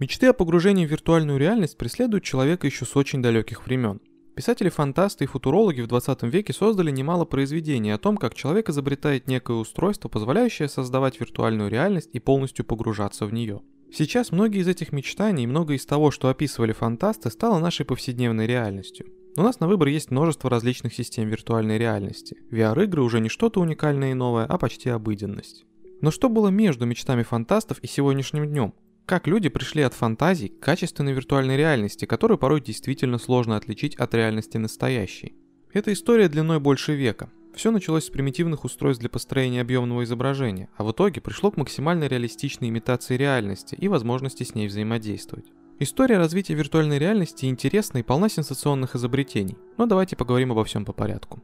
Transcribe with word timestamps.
Мечты 0.00 0.28
о 0.28 0.32
погружении 0.32 0.86
в 0.86 0.90
виртуальную 0.90 1.38
реальность 1.38 1.76
преследуют 1.76 2.24
человека 2.24 2.66
еще 2.66 2.86
с 2.86 2.96
очень 2.96 3.20
далеких 3.20 3.66
времен. 3.66 4.00
Писатели-фантасты 4.34 5.24
и 5.24 5.26
футурологи 5.26 5.82
в 5.82 5.88
20 5.88 6.22
веке 6.22 6.54
создали 6.54 6.90
немало 6.90 7.26
произведений 7.26 7.90
о 7.90 7.98
том, 7.98 8.16
как 8.16 8.34
человек 8.34 8.70
изобретает 8.70 9.28
некое 9.28 9.58
устройство, 9.58 10.08
позволяющее 10.08 10.68
создавать 10.68 11.20
виртуальную 11.20 11.68
реальность 11.68 12.08
и 12.14 12.18
полностью 12.18 12.64
погружаться 12.64 13.26
в 13.26 13.34
нее. 13.34 13.60
Сейчас 13.92 14.32
многие 14.32 14.62
из 14.62 14.68
этих 14.68 14.92
мечтаний 14.92 15.44
и 15.44 15.46
многое 15.46 15.76
из 15.76 15.84
того, 15.84 16.10
что 16.10 16.30
описывали 16.30 16.72
фантасты, 16.72 17.28
стало 17.28 17.58
нашей 17.58 17.84
повседневной 17.84 18.46
реальностью. 18.46 19.06
У 19.36 19.42
нас 19.42 19.60
на 19.60 19.68
выбор 19.68 19.88
есть 19.88 20.10
множество 20.10 20.48
различных 20.48 20.94
систем 20.94 21.28
виртуальной 21.28 21.76
реальности. 21.76 22.38
VR-игры 22.50 23.02
уже 23.02 23.20
не 23.20 23.28
что-то 23.28 23.60
уникальное 23.60 24.12
и 24.12 24.14
новое, 24.14 24.46
а 24.46 24.56
почти 24.56 24.88
обыденность. 24.88 25.66
Но 26.00 26.10
что 26.10 26.30
было 26.30 26.48
между 26.48 26.86
мечтами 26.86 27.22
фантастов 27.22 27.80
и 27.80 27.86
сегодняшним 27.86 28.48
днем? 28.48 28.72
Как 29.06 29.26
люди 29.26 29.48
пришли 29.48 29.82
от 29.82 29.94
фантазий 29.94 30.48
к 30.48 30.60
качественной 30.60 31.12
виртуальной 31.12 31.56
реальности, 31.56 32.04
которую 32.04 32.38
порой 32.38 32.60
действительно 32.60 33.18
сложно 33.18 33.56
отличить 33.56 33.96
от 33.96 34.14
реальности 34.14 34.56
настоящей. 34.56 35.34
Это 35.72 35.92
история 35.92 36.28
длиной 36.28 36.60
больше 36.60 36.94
века. 36.94 37.30
Все 37.54 37.70
началось 37.70 38.04
с 38.04 38.10
примитивных 38.10 38.64
устройств 38.64 39.00
для 39.00 39.10
построения 39.10 39.60
объемного 39.60 40.04
изображения, 40.04 40.68
а 40.76 40.84
в 40.84 40.92
итоге 40.92 41.20
пришло 41.20 41.50
к 41.50 41.56
максимально 41.56 42.04
реалистичной 42.04 42.68
имитации 42.68 43.16
реальности 43.16 43.74
и 43.74 43.88
возможности 43.88 44.44
с 44.44 44.54
ней 44.54 44.68
взаимодействовать. 44.68 45.46
История 45.78 46.18
развития 46.18 46.54
виртуальной 46.54 46.98
реальности 46.98 47.46
интересна 47.46 47.98
и 47.98 48.02
полна 48.02 48.28
сенсационных 48.28 48.94
изобретений, 48.96 49.56
но 49.78 49.86
давайте 49.86 50.14
поговорим 50.14 50.52
обо 50.52 50.64
всем 50.64 50.84
по 50.84 50.92
порядку. 50.92 51.42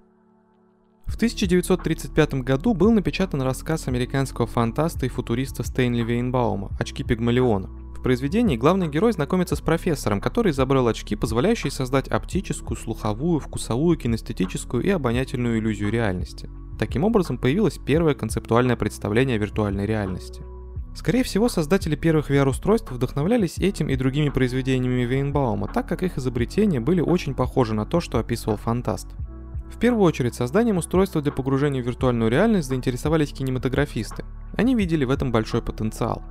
В 1.07 1.15
1935 1.17 2.35
году 2.43 2.75
был 2.75 2.93
напечатан 2.93 3.41
рассказ 3.41 3.89
американского 3.89 4.47
фантаста 4.47 5.07
и 5.07 5.09
футуриста 5.09 5.63
Стэнли 5.63 6.03
Вейнбаума 6.03 6.71
«Очки 6.79 7.05
Пигмалиона». 7.05 7.69
В 7.97 8.03
произведении 8.03 8.57
главный 8.57 8.89
герой 8.89 9.13
знакомится 9.13 9.57
с 9.57 9.61
профессором, 9.61 10.21
который 10.21 10.51
изобрел 10.51 10.89
очки, 10.89 11.17
позволяющие 11.17 11.71
создать 11.71 12.09
оптическую, 12.09 12.77
слуховую, 12.77 13.41
вкусовую, 13.41 13.97
кинестетическую 13.97 14.83
и 14.83 14.91
обонятельную 14.91 15.59
иллюзию 15.59 15.91
реальности. 15.91 16.51
Таким 16.79 17.05
образом 17.05 17.39
появилось 17.39 17.79
первое 17.79 18.15
концептуальное 18.15 18.77
представление 18.77 19.39
виртуальной 19.39 19.87
реальности. 19.87 20.43
Скорее 20.95 21.23
всего, 21.23 21.49
создатели 21.49 21.95
первых 21.95 22.31
VR-устройств 22.31 22.91
вдохновлялись 22.91 23.59
этим 23.59 23.89
и 23.89 23.97
другими 23.97 24.29
произведениями 24.29 25.05
Вейнбаума, 25.05 25.69
так 25.73 25.89
как 25.89 26.03
их 26.03 26.19
изобретения 26.19 26.81
были 26.81 27.01
очень 27.01 27.35
похожи 27.35 27.75
на 27.75 27.87
то, 27.87 28.01
что 28.01 28.19
описывал 28.19 28.57
фантаст. 28.57 29.09
В 29.71 29.79
первую 29.79 30.05
очередь, 30.05 30.35
созданием 30.35 30.79
устройства 30.79 31.21
для 31.21 31.33
погружения 31.33 31.83
в 31.83 31.87
виртуальную 31.87 32.31
реальность 32.31 32.69
заинтересовались 32.69 33.33
кинематографисты. 33.33 34.25
Они 34.57 34.75
видели 34.75 35.05
в 35.05 35.11
этом 35.11 35.33
большой 35.33 35.63
потенциал. 35.63 36.23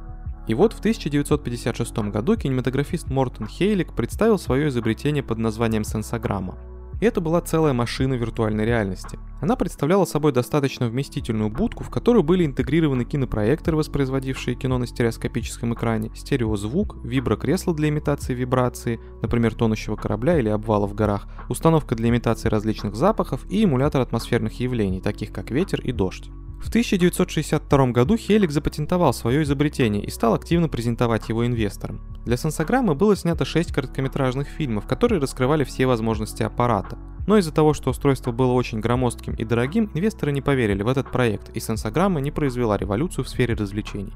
И 0.47 0.53
вот 0.53 0.73
в 0.73 0.79
1956 0.79 1.97
году 2.11 2.35
кинематографист 2.37 3.09
Мортон 3.09 3.47
Хейлик 3.47 3.93
представил 3.93 4.37
свое 4.37 4.69
изобретение 4.69 5.23
под 5.23 5.39
названием 5.39 5.83
сенсограмма. 5.83 6.57
И 7.01 7.05
это 7.05 7.21
была 7.21 7.41
целая 7.41 7.73
машина 7.73 8.13
виртуальной 8.13 8.65
реальности. 8.65 9.19
Она 9.41 9.55
представляла 9.55 10.05
собой 10.05 10.31
достаточно 10.31 10.87
вместительную 10.87 11.49
будку, 11.49 11.83
в 11.83 11.89
которую 11.89 12.23
были 12.23 12.45
интегрированы 12.45 13.03
кинопроекторы, 13.03 13.77
воспроизводившие 13.77 14.55
кино 14.55 14.77
на 14.77 14.87
стереоскопическом 14.87 15.73
экране, 15.73 16.11
стереозвук, 16.15 17.03
виброкресло 17.03 17.75
для 17.75 17.89
имитации 17.89 18.33
вибрации, 18.33 18.99
например, 19.21 19.53
тонущего 19.55 19.95
корабля 19.95 20.39
или 20.39 20.49
обвала 20.49 20.87
в 20.87 20.95
горах, 20.95 21.27
установка 21.49 21.95
для 21.95 22.09
имитации 22.09 22.49
различных 22.49 22.95
запахов 22.95 23.45
и 23.49 23.63
эмулятор 23.63 24.01
атмосферных 24.01 24.59
явлений, 24.59 25.01
таких 25.01 25.31
как 25.31 25.51
ветер 25.51 25.81
и 25.81 25.91
дождь. 25.91 26.29
В 26.65 26.69
1962 26.69 27.87
году 27.91 28.17
Хелик 28.17 28.49
запатентовал 28.49 29.13
свое 29.13 29.43
изобретение 29.43 30.03
и 30.03 30.09
стал 30.09 30.33
активно 30.33 30.67
презентовать 30.67 31.29
его 31.29 31.45
инвесторам. 31.45 32.01
Для 32.25 32.37
сенсограммы 32.37 32.95
было 32.95 33.15
снято 33.15 33.45
6 33.45 33.71
короткометражных 33.71 34.47
фильмов, 34.47 34.87
которые 34.87 35.21
раскрывали 35.21 35.63
все 35.63 35.85
возможности 35.85 36.41
аппарата. 36.41 36.97
Но 37.27 37.37
из-за 37.37 37.53
того, 37.53 37.75
что 37.75 37.91
устройство 37.91 38.31
было 38.31 38.53
очень 38.53 38.79
громоздким 38.79 39.35
и 39.35 39.45
дорогим, 39.45 39.91
инвесторы 39.93 40.31
не 40.31 40.41
поверили 40.41 40.81
в 40.81 40.87
этот 40.87 41.11
проект, 41.11 41.55
и 41.55 41.59
сенсограмма 41.59 42.19
не 42.19 42.31
произвела 42.31 42.77
революцию 42.77 43.25
в 43.25 43.29
сфере 43.29 43.53
развлечений. 43.53 44.13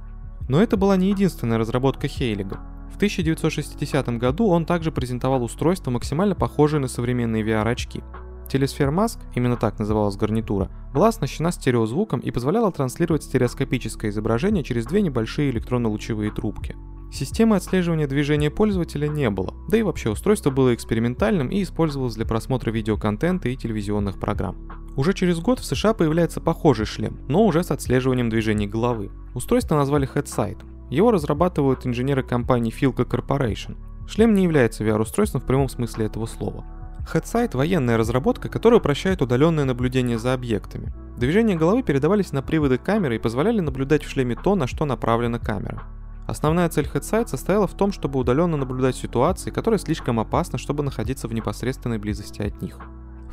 Но 0.49 0.59
это 0.59 0.75
была 0.75 0.97
не 0.97 1.09
единственная 1.09 1.59
разработка 1.59 2.07
Хейлига. 2.07 2.59
В 2.91 2.95
1960 2.95 4.09
году 4.17 4.47
он 4.47 4.65
также 4.65 4.91
презентовал 4.91 5.43
устройство, 5.43 5.91
максимально 5.91 6.33
похожее 6.33 6.81
на 6.81 6.87
современные 6.87 7.43
VR-очки. 7.43 8.01
Телесфер 8.49 8.89
Маск, 8.89 9.19
именно 9.35 9.57
так 9.57 9.77
называлась 9.77 10.17
гарнитура, 10.17 10.69
была 10.93 11.09
оснащена 11.09 11.51
стереозвуком 11.51 12.19
и 12.19 12.31
позволяла 12.31 12.71
транслировать 12.71 13.23
стереоскопическое 13.23 14.09
изображение 14.09 14.63
через 14.63 14.87
две 14.87 15.01
небольшие 15.01 15.51
электронно-лучевые 15.51 16.31
трубки. 16.31 16.75
Системы 17.11 17.55
отслеживания 17.55 18.07
движения 18.07 18.51
пользователя 18.51 19.07
не 19.07 19.29
было, 19.29 19.53
да 19.67 19.77
и 19.77 19.83
вообще 19.83 20.09
устройство 20.09 20.49
было 20.49 20.73
экспериментальным 20.73 21.49
и 21.49 21.61
использовалось 21.63 22.15
для 22.15 22.25
просмотра 22.25 22.71
видеоконтента 22.71 23.49
и 23.49 23.55
телевизионных 23.55 24.19
программ. 24.19 24.57
Уже 24.95 25.13
через 25.13 25.39
год 25.39 25.59
в 25.59 25.65
США 25.65 25.93
появляется 25.93 26.41
похожий 26.41 26.85
шлем, 26.85 27.19
но 27.27 27.45
уже 27.45 27.63
с 27.63 27.71
отслеживанием 27.71 28.29
движений 28.29 28.67
головы. 28.67 29.11
Устройство 29.33 29.75
назвали 29.75 30.11
Headsight. 30.11 30.57
Его 30.89 31.11
разрабатывают 31.11 31.85
инженеры 31.85 32.23
компании 32.23 32.73
Filco 32.73 33.07
Corporation. 33.07 33.77
Шлем 34.07 34.33
не 34.33 34.43
является 34.43 34.83
VR-устройством 34.83 35.41
в 35.41 35.45
прямом 35.45 35.69
смысле 35.69 36.07
этого 36.07 36.25
слова. 36.25 36.65
Headsight– 37.13 37.51
военная 37.57 37.97
разработка, 37.97 38.49
которая 38.49 38.79
упрощает 38.79 39.21
удаленное 39.21 39.65
наблюдение 39.65 40.17
за 40.17 40.33
объектами. 40.33 40.93
Движения 41.17 41.55
головы 41.55 41.83
передавались 41.83 42.31
на 42.31 42.41
приводы 42.41 42.77
камеры 42.77 43.15
и 43.15 43.19
позволяли 43.19 43.59
наблюдать 43.59 44.03
в 44.03 44.09
шлеме 44.09 44.35
то, 44.35 44.55
на 44.55 44.67
что 44.67 44.85
направлена 44.85 45.39
камера. 45.39 45.83
Основная 46.27 46.69
цель 46.69 46.85
Headsight 46.85 47.27
состояла 47.27 47.65
в 47.67 47.73
том, 47.73 47.91
чтобы 47.91 48.19
удаленно 48.19 48.55
наблюдать 48.55 48.95
ситуации, 48.95 49.49
которые 49.49 49.79
слишком 49.79 50.19
опасны, 50.19 50.59
чтобы 50.59 50.83
находиться 50.83 51.27
в 51.27 51.33
непосредственной 51.33 51.97
близости 51.97 52.41
от 52.41 52.61
них. 52.61 52.79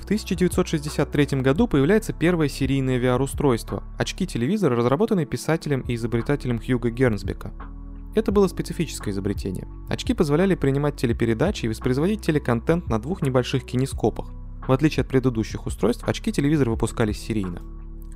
В 0.00 0.04
1963 0.04 1.40
году 1.42 1.66
появляется 1.66 2.12
первое 2.12 2.48
серийное 2.48 2.98
VR-устройство– 2.98 3.82
очки-телевизора, 3.98 4.76
разработанные 4.76 5.26
писателем 5.26 5.80
и 5.80 5.94
изобретателем 5.94 6.58
Хьюго 6.58 6.90
Гернсбека. 6.90 7.52
Это 8.16 8.32
было 8.32 8.48
специфическое 8.48 9.12
изобретение. 9.12 9.68
Очки 9.90 10.14
позволяли 10.14 10.54
принимать 10.54 10.96
телепередачи 10.96 11.66
и 11.66 11.68
воспроизводить 11.68 12.22
телеконтент 12.22 12.88
на 12.88 12.98
двух 12.98 13.20
небольших 13.20 13.66
кинескопах. 13.66 14.32
В 14.66 14.72
отличие 14.72 15.02
от 15.02 15.08
предыдущих 15.08 15.66
устройств, 15.66 16.08
очки-телевизор 16.08 16.70
выпускались 16.70 17.20
серийно. 17.20 17.60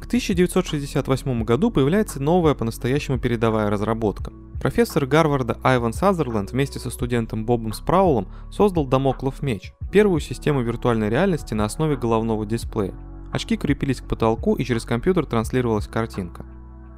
К 0.00 0.06
1968 0.06 1.44
году 1.44 1.70
появляется 1.70 2.18
новая 2.18 2.54
по-настоящему 2.54 3.18
передовая 3.18 3.68
разработка. 3.68 4.32
Профессор 4.58 5.04
Гарварда 5.04 5.58
Айван 5.62 5.92
Сазерленд 5.92 6.52
вместе 6.52 6.78
со 6.78 6.88
студентом 6.88 7.44
Бобом 7.44 7.74
Спраулом 7.74 8.28
создал 8.50 8.86
Дамоклов 8.86 9.42
меч, 9.42 9.74
первую 9.92 10.20
систему 10.20 10.62
виртуальной 10.62 11.10
реальности 11.10 11.52
на 11.52 11.66
основе 11.66 11.96
головного 11.96 12.46
дисплея. 12.46 12.94
Очки 13.32 13.58
крепились 13.58 14.00
к 14.00 14.08
потолку 14.08 14.54
и 14.54 14.64
через 14.64 14.86
компьютер 14.86 15.26
транслировалась 15.26 15.86
картинка. 15.86 16.46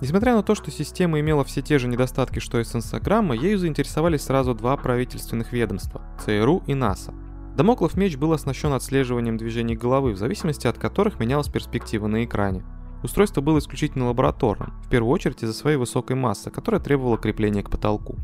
Несмотря 0.02 0.34
на 0.34 0.42
то, 0.42 0.56
что 0.56 0.72
система 0.72 1.20
имела 1.20 1.44
все 1.44 1.62
те 1.62 1.78
же 1.78 1.86
недостатки, 1.86 2.40
что 2.40 2.58
и 2.58 2.64
сенсограмма, 2.64 3.36
ею 3.36 3.56
заинтересовались 3.56 4.22
сразу 4.22 4.52
два 4.52 4.76
правительственных 4.76 5.52
ведомства– 5.52 6.02
ЦРУ 6.26 6.64
и 6.66 6.74
НАСА. 6.74 7.14
Дамоклов 7.56 7.94
меч 7.96 8.16
был 8.16 8.32
оснащен 8.32 8.72
отслеживанием 8.72 9.36
движений 9.36 9.76
головы, 9.76 10.14
в 10.14 10.16
зависимости 10.16 10.66
от 10.66 10.76
которых 10.76 11.20
менялась 11.20 11.46
перспектива 11.46 12.08
на 12.08 12.24
экране. 12.24 12.64
Устройство 13.04 13.42
было 13.42 13.60
исключительно 13.60 14.08
лабораторным, 14.08 14.72
в 14.84 14.90
первую 14.90 15.12
очередь 15.12 15.44
из-за 15.44 15.54
своей 15.54 15.76
высокой 15.76 16.16
массы, 16.16 16.50
которая 16.50 16.80
требовала 16.80 17.16
крепления 17.16 17.62
к 17.62 17.70
потолку. 17.70 18.16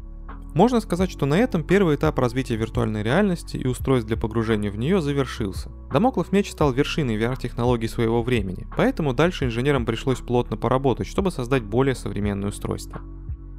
Можно 0.59 0.81
сказать, 0.81 1.09
что 1.09 1.25
на 1.25 1.35
этом 1.39 1.63
первый 1.63 1.95
этап 1.95 2.19
развития 2.19 2.57
виртуальной 2.57 3.05
реальности 3.05 3.57
и 3.57 3.69
устройств 3.69 4.09
для 4.09 4.17
погружения 4.17 4.73
в 4.73 4.77
нее 4.77 5.01
завершился. 5.01 5.71
Дамоклов 5.93 6.33
меч 6.33 6.51
стал 6.51 6.73
вершиной 6.73 7.17
VR-технологий 7.17 7.87
своего 7.87 8.25
времени, 8.25 8.67
поэтому 8.77 9.15
дальше 9.15 9.45
инженерам 9.45 9.87
пришлось 9.87 10.19
плотно 10.19 10.57
поработать, 10.57 11.07
чтобы 11.07 11.31
создать 11.31 11.63
более 11.63 11.95
современные 11.95 12.49
устройства. 12.49 13.03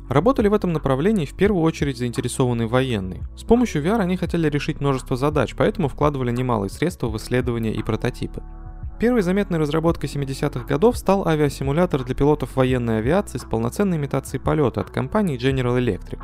Работали 0.09 0.49
в 0.49 0.53
этом 0.53 0.73
направлении 0.73 1.25
в 1.25 1.37
первую 1.37 1.63
очередь 1.63 1.97
заинтересованные 1.97 2.67
военные. 2.67 3.21
С 3.37 3.43
помощью 3.43 3.81
VR 3.81 4.01
они 4.01 4.17
хотели 4.17 4.49
решить 4.49 4.81
множество 4.81 5.15
задач, 5.15 5.55
поэтому 5.55 5.87
вкладывали 5.87 6.31
немалые 6.31 6.69
средства 6.69 7.07
в 7.07 7.15
исследования 7.15 7.73
и 7.73 7.81
прототипы. 7.81 8.43
Первой 8.99 9.21
заметной 9.21 9.59
разработкой 9.59 10.09
70-х 10.09 10.65
годов 10.65 10.97
стал 10.97 11.25
авиасимулятор 11.25 12.03
для 12.03 12.13
пилотов 12.13 12.57
военной 12.57 12.97
авиации 12.97 13.37
с 13.37 13.45
полноценной 13.45 13.95
имитацией 13.95 14.43
полета 14.43 14.81
от 14.81 14.89
компании 14.89 15.39
General 15.39 15.79
Electric. 15.79 16.19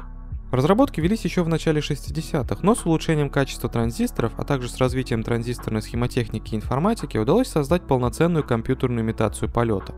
Разработки 0.51 1.01
велись 1.01 1.25
еще 1.25 1.44
в 1.44 1.50
начале 1.50 1.81
60-х, 1.81 2.59
но 2.62 2.75
с 2.75 2.86
улучшением 2.86 3.30
качества 3.30 3.69
транзисторов, 3.69 4.33
а 4.38 4.44
также 4.44 4.69
с 4.69 4.77
развитием 4.77 5.24
транзисторной 5.24 5.81
схемотехники 5.81 6.53
и 6.53 6.57
информатики 6.57 7.18
удалось 7.18 7.47
создать 7.47 7.88
полноценную 7.88 8.44
компьютерную 8.44 9.03
имитацию 9.03 9.51
полета. 9.51 9.95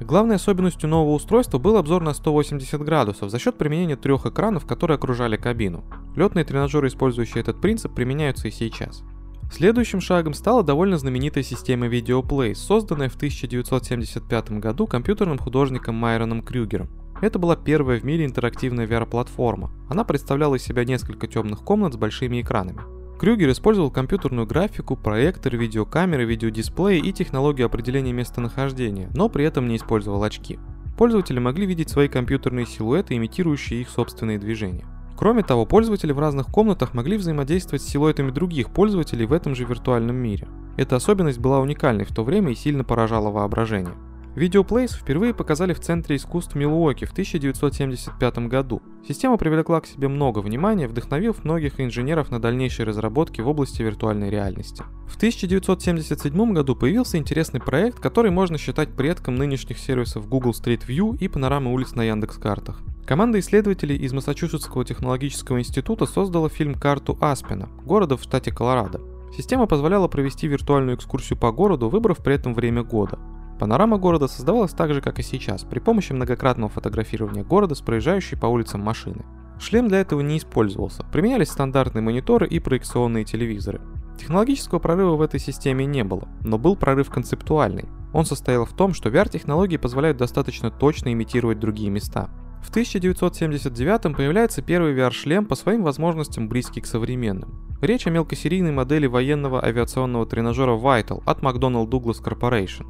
Главной 0.00 0.36
особенностью 0.36 0.88
нового 0.88 1.14
устройства 1.14 1.58
был 1.58 1.76
обзор 1.76 2.02
на 2.02 2.14
180 2.14 2.80
градусов 2.82 3.30
за 3.30 3.38
счет 3.38 3.56
применения 3.56 3.96
трех 3.96 4.26
экранов, 4.26 4.66
которые 4.66 4.96
окружали 4.96 5.36
кабину. 5.36 5.84
Летные 6.16 6.44
тренажеры, 6.44 6.88
использующие 6.88 7.42
этот 7.42 7.60
принцип, 7.60 7.94
применяются 7.94 8.48
и 8.48 8.50
сейчас. 8.50 9.04
Следующим 9.52 10.00
шагом 10.00 10.34
стала 10.34 10.64
довольно 10.64 10.98
знаменитая 10.98 11.44
система 11.44 11.86
VideoPlay, 11.86 12.54
созданная 12.54 13.08
в 13.08 13.16
1975 13.16 14.50
году 14.58 14.86
компьютерным 14.88 15.38
художником 15.38 15.94
Майроном 15.94 16.42
Крюгером. 16.42 17.03
Это 17.20 17.38
была 17.38 17.56
первая 17.56 17.98
в 17.98 18.04
мире 18.04 18.24
интерактивная 18.24 18.86
VR-платформа. 18.86 19.70
Она 19.88 20.04
представляла 20.04 20.56
из 20.56 20.62
себя 20.62 20.84
несколько 20.84 21.26
темных 21.26 21.60
комнат 21.62 21.94
с 21.94 21.96
большими 21.96 22.40
экранами. 22.42 22.80
Крюгер 23.18 23.50
использовал 23.50 23.90
компьютерную 23.90 24.46
графику, 24.46 24.96
проектор, 24.96 25.56
видеокамеры, 25.56 26.24
видеодисплей 26.24 27.00
и 27.00 27.12
технологию 27.12 27.66
определения 27.66 28.12
местонахождения, 28.12 29.08
но 29.14 29.28
при 29.28 29.44
этом 29.44 29.68
не 29.68 29.76
использовал 29.76 30.22
очки. 30.24 30.58
Пользователи 30.98 31.38
могли 31.38 31.66
видеть 31.66 31.88
свои 31.88 32.08
компьютерные 32.08 32.66
силуэты, 32.66 33.16
имитирующие 33.16 33.80
их 33.80 33.88
собственные 33.88 34.38
движения. 34.38 34.84
Кроме 35.16 35.42
того, 35.42 35.64
пользователи 35.64 36.12
в 36.12 36.18
разных 36.18 36.48
комнатах 36.48 36.92
могли 36.92 37.16
взаимодействовать 37.16 37.82
с 37.82 37.88
силуэтами 37.88 38.30
других 38.30 38.70
пользователей 38.70 39.26
в 39.26 39.32
этом 39.32 39.54
же 39.54 39.64
виртуальном 39.64 40.16
мире. 40.16 40.48
Эта 40.76 40.96
особенность 40.96 41.38
была 41.38 41.60
уникальной 41.60 42.04
в 42.04 42.12
то 42.12 42.24
время 42.24 42.50
и 42.50 42.56
сильно 42.56 42.82
поражала 42.82 43.30
воображение. 43.30 43.94
Видеоплейс 44.34 44.92
впервые 44.92 45.32
показали 45.32 45.74
в 45.74 45.80
Центре 45.80 46.16
искусств 46.16 46.56
Милуоки 46.56 47.04
в 47.04 47.12
1975 47.12 48.38
году. 48.48 48.82
Система 49.06 49.36
привлекла 49.36 49.80
к 49.80 49.86
себе 49.86 50.08
много 50.08 50.40
внимания, 50.40 50.88
вдохновив 50.88 51.44
многих 51.44 51.78
инженеров 51.78 52.32
на 52.32 52.40
дальнейшие 52.40 52.84
разработки 52.84 53.40
в 53.40 53.48
области 53.48 53.82
виртуальной 53.82 54.30
реальности. 54.30 54.82
В 55.06 55.16
1977 55.16 56.52
году 56.52 56.74
появился 56.74 57.16
интересный 57.16 57.60
проект, 57.60 58.00
который 58.00 58.32
можно 58.32 58.58
считать 58.58 58.96
предком 58.96 59.36
нынешних 59.36 59.78
сервисов 59.78 60.28
Google 60.28 60.50
Street 60.50 60.84
View 60.88 61.16
и 61.16 61.28
панорамы 61.28 61.72
улиц 61.72 61.94
на 61.94 62.02
Яндекс.Картах. 62.02 62.80
Команда 63.06 63.38
исследователей 63.38 63.96
из 63.96 64.12
Массачусетского 64.12 64.84
технологического 64.84 65.60
института 65.60 66.06
создала 66.06 66.48
фильм-карту 66.48 67.16
Аспена, 67.20 67.68
города 67.84 68.16
в 68.16 68.22
штате 68.22 68.50
Колорадо. 68.50 69.00
Система 69.36 69.66
позволяла 69.66 70.08
провести 70.08 70.48
виртуальную 70.48 70.96
экскурсию 70.96 71.38
по 71.38 71.52
городу, 71.52 71.88
выбрав 71.88 72.18
при 72.18 72.34
этом 72.34 72.54
время 72.54 72.82
года. 72.82 73.18
Панорама 73.58 73.98
города 73.98 74.26
создавалась 74.26 74.72
так 74.72 74.92
же, 74.92 75.00
как 75.00 75.18
и 75.18 75.22
сейчас, 75.22 75.64
при 75.64 75.78
помощи 75.78 76.12
многократного 76.12 76.68
фотографирования 76.68 77.44
города 77.44 77.74
с 77.74 77.80
проезжающей 77.80 78.36
по 78.36 78.46
улицам 78.46 78.80
машины. 78.80 79.24
Шлем 79.60 79.88
для 79.88 80.00
этого 80.00 80.20
не 80.20 80.38
использовался, 80.38 81.04
применялись 81.12 81.48
стандартные 81.48 82.02
мониторы 82.02 82.46
и 82.46 82.58
проекционные 82.58 83.24
телевизоры. 83.24 83.80
Технологического 84.18 84.78
прорыва 84.78 85.16
в 85.16 85.22
этой 85.22 85.40
системе 85.40 85.86
не 85.86 86.04
было, 86.04 86.28
но 86.42 86.58
был 86.58 86.76
прорыв 86.76 87.10
концептуальный. 87.10 87.88
Он 88.12 88.24
состоял 88.24 88.64
в 88.64 88.72
том, 88.72 88.94
что 88.94 89.08
VR-технологии 89.08 89.76
позволяют 89.76 90.18
достаточно 90.18 90.70
точно 90.70 91.12
имитировать 91.12 91.58
другие 91.58 91.90
места. 91.90 92.30
В 92.62 92.70
1979 92.70 94.16
появляется 94.16 94.62
первый 94.62 94.94
VR-шлем 94.94 95.46
по 95.46 95.54
своим 95.54 95.82
возможностям 95.82 96.48
близкий 96.48 96.80
к 96.80 96.86
современным. 96.86 97.76
Речь 97.82 98.06
о 98.06 98.10
мелкосерийной 98.10 98.72
модели 98.72 99.06
военного 99.06 99.62
авиационного 99.62 100.26
тренажера 100.26 100.76
Vital 100.76 101.22
от 101.26 101.40
McDonnell 101.40 101.86
Douglas 101.86 102.22
Corporation. 102.24 102.86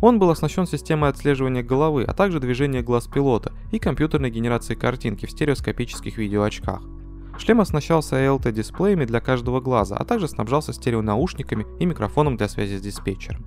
Он 0.00 0.18
был 0.18 0.30
оснащен 0.30 0.66
системой 0.66 1.10
отслеживания 1.10 1.62
головы, 1.62 2.04
а 2.04 2.14
также 2.14 2.40
движения 2.40 2.82
глаз 2.82 3.06
пилота 3.06 3.52
и 3.72 3.78
компьютерной 3.78 4.30
генерацией 4.30 4.78
картинки 4.78 5.26
в 5.26 5.30
стереоскопических 5.30 6.18
видеоочках. 6.18 6.82
Шлем 7.38 7.60
оснащался 7.60 8.16
ALT-дисплеями 8.16 9.04
для 9.04 9.20
каждого 9.20 9.60
глаза, 9.60 9.96
а 9.96 10.04
также 10.04 10.28
снабжался 10.28 10.72
стереонаушниками 10.72 11.66
и 11.78 11.86
микрофоном 11.86 12.36
для 12.36 12.48
связи 12.48 12.76
с 12.76 12.80
диспетчером. 12.80 13.44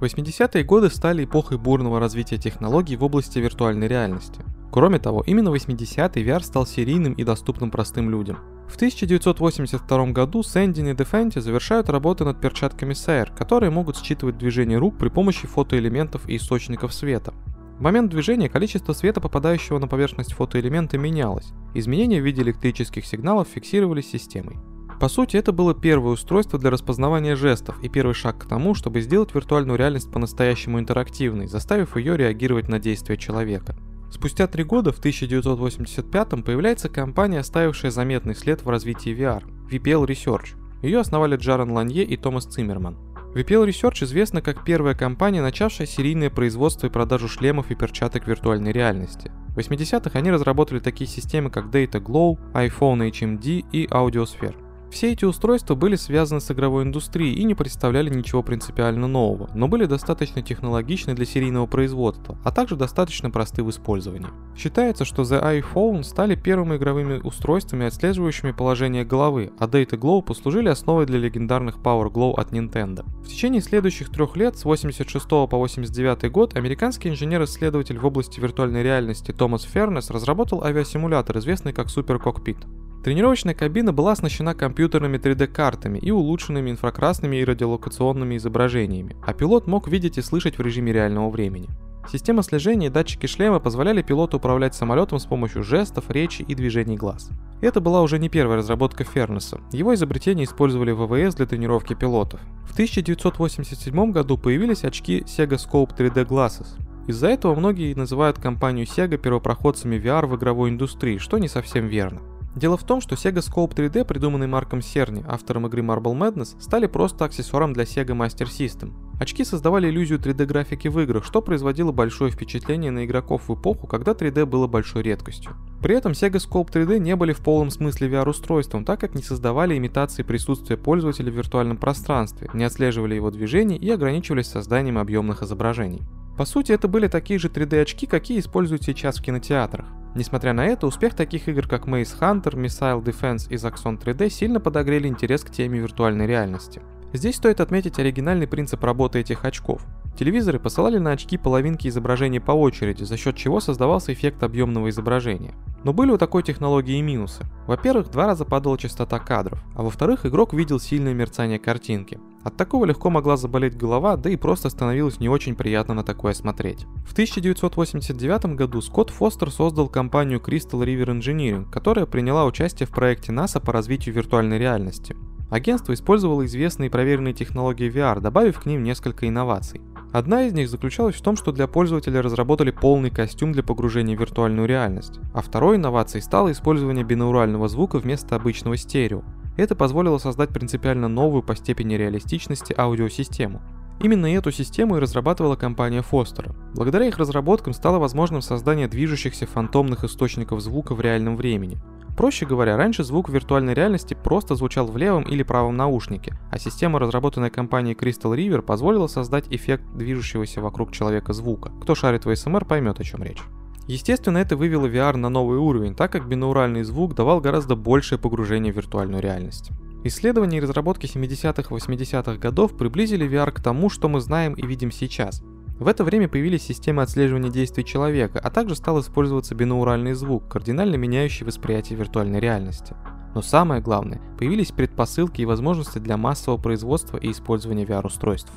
80-е 0.00 0.64
годы 0.64 0.90
стали 0.90 1.24
эпохой 1.24 1.58
бурного 1.58 2.00
развития 2.00 2.36
технологий 2.36 2.96
в 2.96 3.04
области 3.04 3.38
виртуальной 3.38 3.88
реальности. 3.88 4.44
Кроме 4.72 4.98
того, 4.98 5.22
именно 5.26 5.50
80-й 5.50 6.24
VR 6.24 6.42
стал 6.42 6.66
серийным 6.66 7.12
и 7.12 7.24
доступным 7.24 7.70
простым 7.70 8.10
людям. 8.10 8.38
В 8.72 8.76
1982 8.76 10.06
году 10.12 10.42
Сэндин 10.42 10.88
и 10.88 10.94
Дефенти 10.94 11.40
завершают 11.40 11.90
работы 11.90 12.24
над 12.24 12.40
перчатками 12.40 12.94
Sayer, 12.94 13.28
которые 13.36 13.68
могут 13.68 13.98
считывать 13.98 14.38
движение 14.38 14.78
рук 14.78 14.96
при 14.96 15.10
помощи 15.10 15.46
фотоэлементов 15.46 16.26
и 16.26 16.36
источников 16.36 16.94
света. 16.94 17.34
В 17.78 17.82
момент 17.82 18.10
движения 18.10 18.48
количество 18.48 18.94
света, 18.94 19.20
попадающего 19.20 19.78
на 19.78 19.88
поверхность 19.88 20.32
фотоэлемента, 20.32 20.96
менялось. 20.96 21.52
Изменения 21.74 22.22
в 22.22 22.24
виде 22.24 22.40
электрических 22.40 23.04
сигналов 23.04 23.46
фиксировались 23.48 24.10
системой. 24.10 24.56
По 24.98 25.08
сути, 25.08 25.36
это 25.36 25.52
было 25.52 25.74
первое 25.74 26.14
устройство 26.14 26.58
для 26.58 26.70
распознавания 26.70 27.36
жестов 27.36 27.78
и 27.82 27.90
первый 27.90 28.14
шаг 28.14 28.38
к 28.38 28.48
тому, 28.48 28.74
чтобы 28.74 29.02
сделать 29.02 29.34
виртуальную 29.34 29.78
реальность 29.78 30.10
по-настоящему 30.10 30.80
интерактивной, 30.80 31.46
заставив 31.46 31.98
ее 31.98 32.16
реагировать 32.16 32.70
на 32.70 32.78
действия 32.78 33.18
человека. 33.18 33.76
Спустя 34.12 34.46
три 34.46 34.62
года, 34.62 34.92
в 34.92 34.98
1985 34.98 36.44
появляется 36.44 36.90
компания, 36.90 37.40
оставившая 37.40 37.90
заметный 37.90 38.34
след 38.34 38.62
в 38.62 38.68
развитии 38.68 39.10
VR– 39.10 39.42
VPL 39.70 40.06
Research. 40.06 40.54
Ее 40.82 41.00
основали 41.00 41.36
Джарен 41.36 41.70
Ланье 41.70 42.04
и 42.04 42.18
Томас 42.18 42.44
Циммерман. 42.44 42.98
VPL 43.34 43.66
Research 43.66 44.04
известна 44.04 44.42
как 44.42 44.64
первая 44.64 44.94
компания, 44.94 45.40
начавшая 45.40 45.86
серийное 45.86 46.28
производство 46.28 46.86
и 46.86 46.90
продажу 46.90 47.26
шлемов 47.26 47.70
и 47.70 47.74
перчаток 47.74 48.26
виртуальной 48.26 48.72
реальности. 48.72 49.32
В 49.56 49.58
80-х 49.58 50.18
они 50.18 50.30
разработали 50.30 50.80
такие 50.80 51.08
системы, 51.08 51.50
как 51.50 51.74
Data 51.74 51.98
Glow, 51.98 52.38
iPhone 52.52 53.10
HMD 53.10 53.64
и 53.72 53.86
Audiosphere. 53.86 54.54
Все 54.92 55.12
эти 55.12 55.24
устройства 55.24 55.74
были 55.74 55.96
связаны 55.96 56.42
с 56.42 56.50
игровой 56.50 56.82
индустрией 56.82 57.32
и 57.32 57.44
не 57.44 57.54
представляли 57.54 58.10
ничего 58.10 58.42
принципиально 58.42 59.08
нового, 59.08 59.48
но 59.54 59.66
были 59.66 59.86
достаточно 59.86 60.42
технологичны 60.42 61.14
для 61.14 61.24
серийного 61.24 61.64
производства, 61.64 62.36
а 62.44 62.52
также 62.52 62.76
достаточно 62.76 63.30
просты 63.30 63.62
в 63.62 63.70
использовании. 63.70 64.28
Считается, 64.54 65.06
что 65.06 65.22
The 65.22 65.62
iPhone 65.62 66.02
стали 66.02 66.34
первыми 66.34 66.76
игровыми 66.76 67.20
устройствами, 67.24 67.86
отслеживающими 67.86 68.52
положение 68.52 69.06
головы, 69.06 69.50
а 69.58 69.66
Data 69.66 69.98
Glow 69.98 70.20
послужили 70.20 70.68
основой 70.68 71.06
для 71.06 71.18
легендарных 71.18 71.78
Power 71.78 72.12
Glow 72.12 72.34
от 72.34 72.52
Nintendo. 72.52 73.06
В 73.24 73.28
течение 73.28 73.62
следующих 73.62 74.10
трех 74.10 74.36
лет, 74.36 74.58
с 74.58 74.66
86 74.66 75.26
по 75.26 75.46
89 75.46 76.30
год, 76.30 76.54
американский 76.54 77.08
инженер-исследователь 77.08 77.98
в 77.98 78.04
области 78.04 78.40
виртуальной 78.40 78.82
реальности 78.82 79.32
Томас 79.32 79.62
Фернес 79.62 80.10
разработал 80.10 80.62
авиасимулятор, 80.62 81.38
известный 81.38 81.72
как 81.72 81.86
Super 81.86 82.22
Cockpit. 82.22 82.81
Тренировочная 83.02 83.54
кабина 83.54 83.92
была 83.92 84.12
оснащена 84.12 84.54
компьютерными 84.54 85.18
3D-картами 85.18 85.98
и 85.98 86.12
улучшенными 86.12 86.70
инфракрасными 86.70 87.36
и 87.36 87.44
радиолокационными 87.44 88.36
изображениями, 88.36 89.16
а 89.26 89.32
пилот 89.34 89.66
мог 89.66 89.88
видеть 89.88 90.18
и 90.18 90.22
слышать 90.22 90.56
в 90.56 90.62
режиме 90.62 90.92
реального 90.92 91.28
времени. 91.28 91.68
Система 92.08 92.44
слежения 92.44 92.86
и 92.86 92.90
датчики 92.90 93.26
шлема 93.26 93.58
позволяли 93.58 94.02
пилоту 94.02 94.36
управлять 94.36 94.76
самолетом 94.76 95.18
с 95.18 95.26
помощью 95.26 95.64
жестов, 95.64 96.10
речи 96.10 96.42
и 96.42 96.54
движений 96.54 96.96
глаз. 96.96 97.30
Это 97.60 97.80
была 97.80 98.02
уже 98.02 98.20
не 98.20 98.28
первая 98.28 98.58
разработка 98.58 99.02
Фернеса. 99.02 99.60
Его 99.72 99.94
изобретение 99.94 100.44
использовали 100.44 100.92
в 100.92 101.06
ВВС 101.06 101.34
для 101.34 101.46
тренировки 101.46 101.94
пилотов. 101.94 102.40
В 102.68 102.72
1987 102.72 104.12
году 104.12 104.38
появились 104.38 104.84
очки 104.84 105.20
Sega 105.26 105.58
Scope 105.58 105.96
3D 105.96 106.26
Glasses. 106.26 106.68
Из-за 107.08 107.28
этого 107.28 107.56
многие 107.56 107.94
называют 107.94 108.38
компанию 108.38 108.86
Sega 108.86 109.16
первопроходцами 109.16 109.96
VR 109.96 110.26
в 110.26 110.36
игровой 110.36 110.70
индустрии, 110.70 111.18
что 111.18 111.38
не 111.38 111.48
совсем 111.48 111.88
верно. 111.88 112.20
Дело 112.54 112.76
в 112.76 112.84
том, 112.84 113.00
что 113.00 113.14
Sega 113.14 113.38
Scope 113.38 113.74
3D, 113.74 114.04
придуманный 114.04 114.46
Марком 114.46 114.82
Серни, 114.82 115.24
автором 115.26 115.66
игры 115.66 115.82
Marble 115.82 116.14
Madness, 116.14 116.60
стали 116.60 116.86
просто 116.86 117.24
аксессуаром 117.24 117.72
для 117.72 117.84
Sega 117.84 118.14
Master 118.14 118.46
System. 118.46 118.92
Очки 119.18 119.44
создавали 119.44 119.88
иллюзию 119.88 120.18
3D-графики 120.18 120.88
в 120.88 120.98
играх, 121.00 121.24
что 121.24 121.40
производило 121.40 121.92
большое 121.92 122.30
впечатление 122.30 122.90
на 122.90 123.06
игроков 123.06 123.48
в 123.48 123.54
эпоху, 123.54 123.86
когда 123.86 124.12
3D 124.12 124.44
было 124.44 124.66
большой 124.66 125.02
редкостью. 125.02 125.52
При 125.80 125.96
этом 125.96 126.12
Sega 126.12 126.34
Scope 126.36 126.70
3D 126.70 126.98
не 126.98 127.16
были 127.16 127.32
в 127.32 127.38
полном 127.38 127.70
смысле 127.70 128.08
VR-устройством, 128.08 128.84
так 128.84 129.00
как 129.00 129.14
не 129.14 129.22
создавали 129.22 129.78
имитации 129.78 130.22
присутствия 130.22 130.76
пользователя 130.76 131.32
в 131.32 131.36
виртуальном 131.36 131.78
пространстве, 131.78 132.50
не 132.52 132.64
отслеживали 132.64 133.14
его 133.14 133.30
движений 133.30 133.76
и 133.76 133.90
ограничивались 133.90 134.48
созданием 134.48 134.98
объемных 134.98 135.42
изображений. 135.42 136.02
По 136.36 136.44
сути, 136.44 136.72
это 136.72 136.88
были 136.88 137.08
такие 137.08 137.38
же 137.38 137.48
3D-очки, 137.48 138.06
какие 138.06 138.40
используют 138.40 138.82
сейчас 138.82 139.18
в 139.18 139.22
кинотеатрах. 139.22 139.86
Несмотря 140.14 140.52
на 140.52 140.66
это, 140.66 140.86
успех 140.86 141.14
таких 141.14 141.48
игр, 141.48 141.66
как 141.66 141.86
Maze 141.86 142.18
Hunter, 142.20 142.54
Missile 142.54 143.02
Defense 143.02 143.48
и 143.50 143.54
Zaxxon 143.54 144.02
3D 144.02 144.28
сильно 144.28 144.60
подогрели 144.60 145.08
интерес 145.08 145.42
к 145.42 145.50
теме 145.50 145.78
виртуальной 145.78 146.26
реальности. 146.26 146.82
Здесь 147.14 147.36
стоит 147.36 147.60
отметить 147.60 147.98
оригинальный 147.98 148.46
принцип 148.46 148.82
работы 148.84 149.20
этих 149.20 149.44
очков. 149.44 149.82
Телевизоры 150.18 150.58
посылали 150.58 150.98
на 150.98 151.12
очки 151.12 151.36
половинки 151.36 151.88
изображения 151.88 152.40
по 152.40 152.52
очереди, 152.52 153.04
за 153.04 153.16
счет 153.16 153.36
чего 153.36 153.60
создавался 153.60 154.12
эффект 154.12 154.42
объемного 154.42 154.88
изображения. 154.90 155.54
Но 155.84 155.92
были 155.92 156.10
у 156.10 156.18
такой 156.18 156.42
технологии 156.42 156.98
и 156.98 157.02
минусы. 157.02 157.44
Во-первых, 157.66 158.10
два 158.10 158.26
раза 158.26 158.44
падала 158.44 158.78
частота 158.78 159.18
кадров, 159.18 159.62
а 159.74 159.82
во-вторых, 159.82 160.24
игрок 160.24 160.54
видел 160.54 160.80
сильное 160.80 161.14
мерцание 161.14 161.58
картинки. 161.58 162.18
От 162.44 162.56
такого 162.56 162.84
легко 162.84 163.08
могла 163.08 163.36
заболеть 163.36 163.76
голова, 163.76 164.16
да 164.16 164.28
и 164.30 164.36
просто 164.36 164.68
становилось 164.68 165.20
не 165.20 165.28
очень 165.28 165.54
приятно 165.54 165.94
на 165.94 166.02
такое 166.02 166.32
смотреть. 166.32 166.86
В 167.06 167.12
1989 167.12 168.56
году 168.56 168.80
Скотт 168.80 169.10
Фостер 169.10 169.50
создал 169.50 169.88
компанию 169.88 170.40
Crystal 170.40 170.84
River 170.84 171.18
Engineering, 171.18 171.70
которая 171.70 172.06
приняла 172.06 172.44
участие 172.44 172.86
в 172.86 172.90
проекте 172.90 173.30
НАСА 173.30 173.60
по 173.60 173.72
развитию 173.72 174.14
виртуальной 174.14 174.58
реальности. 174.58 175.16
Агентство 175.50 175.92
использовало 175.92 176.46
известные 176.46 176.88
и 176.88 176.90
проверенные 176.90 177.34
технологии 177.34 177.92
VR, 177.92 178.20
добавив 178.20 178.58
к 178.58 178.66
ним 178.66 178.82
несколько 178.82 179.28
инноваций. 179.28 179.80
Одна 180.10 180.44
из 180.44 180.52
них 180.52 180.68
заключалась 180.68 181.14
в 181.14 181.22
том, 181.22 181.36
что 181.36 181.52
для 181.52 181.66
пользователя 181.66 182.22
разработали 182.22 182.70
полный 182.70 183.10
костюм 183.10 183.52
для 183.52 183.62
погружения 183.62 184.16
в 184.16 184.20
виртуальную 184.20 184.66
реальность, 184.66 185.20
а 185.32 185.42
второй 185.42 185.76
инновацией 185.76 186.22
стало 186.22 186.52
использование 186.52 187.04
бинаурального 187.04 187.68
звука 187.68 187.98
вместо 187.98 188.34
обычного 188.34 188.76
стерео. 188.76 189.22
Это 189.56 189.74
позволило 189.74 190.18
создать 190.18 190.50
принципиально 190.50 191.08
новую 191.08 191.42
по 191.42 191.54
степени 191.54 191.94
реалистичности 191.94 192.74
аудиосистему. 192.76 193.60
Именно 194.00 194.26
эту 194.34 194.50
систему 194.50 194.96
и 194.96 195.00
разрабатывала 195.00 195.54
компания 195.54 196.02
Foster. 196.02 196.54
Благодаря 196.74 197.06
их 197.06 197.18
разработкам 197.18 197.72
стало 197.72 197.98
возможным 197.98 198.40
создание 198.40 198.88
движущихся 198.88 199.46
фантомных 199.46 200.04
источников 200.04 200.60
звука 200.60 200.94
в 200.94 201.00
реальном 201.00 201.36
времени. 201.36 201.78
Проще 202.16 202.44
говоря, 202.44 202.76
раньше 202.76 203.04
звук 203.04 203.28
в 203.28 203.32
виртуальной 203.32 203.74
реальности 203.74 204.14
просто 204.14 204.54
звучал 204.54 204.86
в 204.86 204.96
левом 204.96 205.22
или 205.22 205.42
правом 205.42 205.76
наушнике, 205.76 206.36
а 206.50 206.58
система, 206.58 206.98
разработанная 206.98 207.50
компанией 207.50 207.94
Crystal 207.94 208.36
River, 208.36 208.60
позволила 208.60 209.06
создать 209.06 209.46
эффект 209.50 209.84
движущегося 209.94 210.60
вокруг 210.60 210.92
человека 210.92 211.32
звука. 211.32 211.70
Кто 211.80 211.94
шарит 211.94 212.24
в 212.24 212.28
ASMR, 212.28 212.66
поймет 212.66 213.00
о 213.00 213.04
чем 213.04 213.22
речь. 213.22 213.42
Естественно, 213.86 214.38
это 214.38 214.56
вывело 214.56 214.86
VR 214.86 215.16
на 215.16 215.28
новый 215.28 215.58
уровень, 215.58 215.94
так 215.94 216.12
как 216.12 216.28
бинауральный 216.28 216.84
звук 216.84 217.14
давал 217.14 217.40
гораздо 217.40 217.74
большее 217.76 218.18
погружение 218.18 218.72
в 218.72 218.76
виртуальную 218.76 219.22
реальность. 219.22 219.70
Исследования 220.04 220.58
и 220.58 220.60
разработки 220.60 221.06
70-80-х 221.06 222.36
годов 222.36 222.76
приблизили 222.76 223.28
VR 223.28 223.52
к 223.52 223.60
тому, 223.60 223.88
что 223.88 224.08
мы 224.08 224.20
знаем 224.20 224.54
и 224.54 224.66
видим 224.66 224.90
сейчас. 224.90 225.42
В 225.78 225.88
это 225.88 226.04
время 226.04 226.28
появились 226.28 226.62
системы 226.62 227.02
отслеживания 227.02 227.50
действий 227.50 227.84
человека, 227.84 228.40
а 228.42 228.50
также 228.50 228.76
стал 228.76 229.00
использоваться 229.00 229.54
бинауральный 229.54 230.14
звук, 230.14 230.48
кардинально 230.48 230.96
меняющий 230.96 231.44
восприятие 231.44 231.98
виртуальной 231.98 232.40
реальности. 232.40 232.94
Но 233.34 233.42
самое 233.42 233.80
главное, 233.80 234.20
появились 234.38 234.70
предпосылки 234.70 235.40
и 235.40 235.46
возможности 235.46 235.98
для 235.98 236.16
массового 236.16 236.60
производства 236.60 237.16
и 237.16 237.30
использования 237.30 237.84
VR-устройств. 237.84 238.52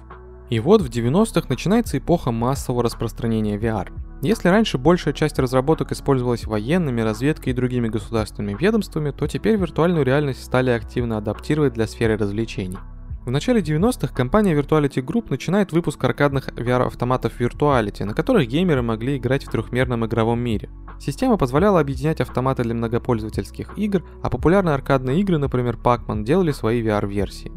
И 0.49 0.59
вот 0.59 0.81
в 0.81 0.89
90-х 0.89 1.47
начинается 1.49 1.97
эпоха 1.97 2.31
массового 2.31 2.83
распространения 2.83 3.57
VR. 3.57 3.89
Если 4.21 4.47
раньше 4.47 4.77
большая 4.77 5.13
часть 5.13 5.37
разработок 5.39 5.91
использовалась 5.91 6.45
военными, 6.45 7.01
разведкой 7.01 7.53
и 7.53 7.55
другими 7.55 7.89
государственными 7.89 8.57
ведомствами, 8.59 9.11
то 9.11 9.27
теперь 9.27 9.57
виртуальную 9.57 10.05
реальность 10.05 10.43
стали 10.43 10.71
активно 10.71 11.17
адаптировать 11.17 11.73
для 11.73 11.85
сферы 11.85 12.17
развлечений. 12.17 12.77
В 13.25 13.31
начале 13.31 13.59
90-х 13.59 14.13
компания 14.13 14.53
Virtuality 14.55 15.03
Group 15.03 15.31
начинает 15.31 15.71
выпуск 15.71 16.03
аркадных 16.03 16.49
VR-автоматов 16.49 17.39
Virtuality, 17.39 18.05
на 18.05 18.13
которых 18.13 18.47
геймеры 18.47 18.83
могли 18.83 19.17
играть 19.17 19.45
в 19.45 19.49
трехмерном 19.49 20.05
игровом 20.05 20.39
мире. 20.39 20.69
Система 20.99 21.35
позволяла 21.35 21.79
объединять 21.79 22.21
автоматы 22.21 22.61
для 22.61 22.75
многопользовательских 22.75 23.77
игр, 23.77 24.03
а 24.21 24.29
популярные 24.29 24.75
аркадные 24.75 25.19
игры, 25.21 25.39
например 25.39 25.75
Pac-Man, 25.83 26.23
делали 26.23 26.51
свои 26.51 26.83
VR-версии. 26.83 27.51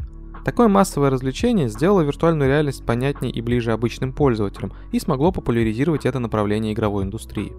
Такое 0.45 0.67
массовое 0.67 1.09
развлечение 1.09 1.69
сделало 1.69 2.01
виртуальную 2.01 2.49
реальность 2.49 2.85
понятнее 2.85 3.31
и 3.31 3.41
ближе 3.41 3.71
обычным 3.71 4.13
пользователям 4.13 4.73
и 4.91 4.99
смогло 4.99 5.31
популяризировать 5.31 6.05
это 6.05 6.19
направление 6.19 6.73
игровой 6.73 7.03
индустрии. 7.03 7.53